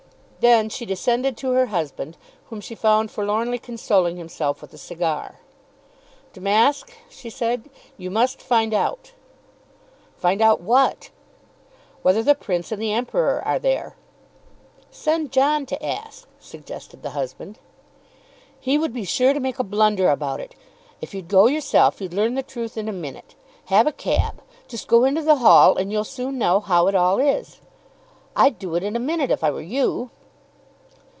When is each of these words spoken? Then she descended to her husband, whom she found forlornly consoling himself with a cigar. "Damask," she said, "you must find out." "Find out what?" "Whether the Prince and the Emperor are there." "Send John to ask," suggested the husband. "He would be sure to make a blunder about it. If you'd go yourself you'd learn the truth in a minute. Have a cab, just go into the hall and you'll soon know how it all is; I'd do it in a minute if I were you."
Then 0.43 0.69
she 0.69 0.87
descended 0.87 1.37
to 1.37 1.51
her 1.51 1.67
husband, 1.67 2.17
whom 2.49 2.61
she 2.61 2.73
found 2.73 3.11
forlornly 3.11 3.59
consoling 3.59 4.17
himself 4.17 4.59
with 4.59 4.73
a 4.73 4.77
cigar. 4.79 5.35
"Damask," 6.33 6.95
she 7.11 7.29
said, 7.29 7.69
"you 7.95 8.09
must 8.09 8.41
find 8.41 8.73
out." 8.73 9.11
"Find 10.17 10.41
out 10.41 10.59
what?" 10.59 11.11
"Whether 12.01 12.23
the 12.23 12.33
Prince 12.33 12.71
and 12.71 12.81
the 12.81 12.91
Emperor 12.91 13.43
are 13.47 13.59
there." 13.59 13.95
"Send 14.89 15.31
John 15.31 15.67
to 15.67 15.85
ask," 15.85 16.27
suggested 16.39 17.03
the 17.03 17.11
husband. 17.11 17.59
"He 18.59 18.79
would 18.79 18.93
be 18.95 19.05
sure 19.05 19.33
to 19.35 19.39
make 19.39 19.59
a 19.59 19.63
blunder 19.63 20.09
about 20.09 20.39
it. 20.39 20.55
If 21.01 21.13
you'd 21.13 21.27
go 21.27 21.45
yourself 21.45 22.01
you'd 22.01 22.15
learn 22.15 22.33
the 22.33 22.41
truth 22.41 22.77
in 22.77 22.89
a 22.89 23.03
minute. 23.07 23.35
Have 23.65 23.85
a 23.85 23.91
cab, 23.91 24.41
just 24.67 24.87
go 24.87 25.05
into 25.05 25.21
the 25.21 25.35
hall 25.35 25.77
and 25.77 25.91
you'll 25.91 26.03
soon 26.03 26.39
know 26.39 26.59
how 26.59 26.87
it 26.87 26.95
all 26.95 27.19
is; 27.19 27.61
I'd 28.35 28.57
do 28.57 28.73
it 28.73 28.81
in 28.81 28.95
a 28.95 28.99
minute 28.99 29.29
if 29.29 29.43
I 29.43 29.51
were 29.51 29.61
you." 29.61 30.09